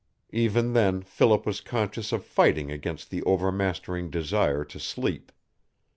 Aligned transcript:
Even 0.33 0.73
then 0.73 1.03
Philip 1.03 1.45
was 1.45 1.61
conscious 1.61 2.11
of 2.11 2.25
fighting 2.25 2.71
against 2.71 3.11
the 3.11 3.21
overmastering 3.21 4.09
desire 4.09 4.63
to 4.63 4.79
sleep. 4.79 5.31